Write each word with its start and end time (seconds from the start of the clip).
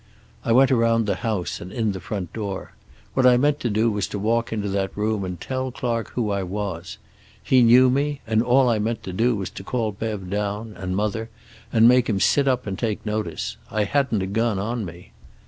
"I 0.43 0.51
went 0.51 0.71
around 0.71 1.05
the 1.05 1.17
house 1.17 1.61
and 1.61 1.71
in 1.71 1.91
the 1.91 1.99
front 1.99 2.33
door. 2.33 2.71
What 3.13 3.27
I 3.27 3.37
meant 3.37 3.59
to 3.59 3.69
do 3.69 3.91
was 3.91 4.07
to 4.07 4.17
walk 4.17 4.51
into 4.51 4.67
that 4.69 4.97
room 4.97 5.23
and 5.23 5.39
tell 5.39 5.69
Clark 5.71 6.09
who 6.13 6.31
I 6.31 6.41
was. 6.41 6.97
He 7.43 7.61
knew 7.61 7.87
me, 7.91 8.19
and 8.25 8.41
all 8.41 8.67
I 8.67 8.79
meant 8.79 9.03
to 9.03 9.13
do 9.13 9.35
was 9.35 9.51
to 9.51 9.63
call 9.63 9.91
Bev 9.91 10.27
down, 10.27 10.73
and 10.75 10.95
mother, 10.95 11.29
and 11.71 11.87
make 11.87 12.09
him 12.09 12.19
sit 12.19 12.47
up 12.47 12.65
and 12.65 12.79
take 12.79 13.05
notice. 13.05 13.57
I 13.69 13.83
hadn't 13.83 14.23
a 14.23 14.25
gun 14.25 14.57
on 14.57 14.85
me. 14.85 15.11